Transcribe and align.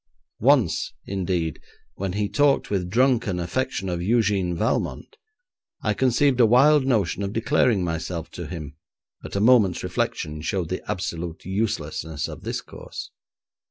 Once, 0.39 0.93
indeed, 1.05 1.59
when 1.93 2.13
he 2.13 2.27
talked 2.27 2.71
with 2.71 2.89
drunken 2.89 3.37
affection 3.39 3.87
of 3.87 3.99
Eugène 3.99 4.55
Valmont, 4.55 5.15
I 5.83 5.93
conceived 5.93 6.39
a 6.39 6.45
wild 6.47 6.87
notion 6.87 7.21
of 7.21 7.33
declaring 7.33 7.83
myself 7.83 8.31
to 8.31 8.47
him; 8.47 8.75
but 9.21 9.35
a 9.35 9.39
moment's 9.39 9.83
reflection 9.83 10.41
showed 10.41 10.69
the 10.69 10.81
absolute 10.89 11.45
uselessness 11.45 12.27
of 12.27 12.41
this 12.41 12.61
course. 12.61 13.11